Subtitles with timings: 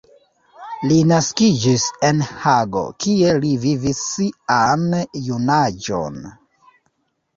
[0.91, 4.89] Li naskiĝis en Hago, kie li vivis sian
[5.29, 6.19] junaĝon.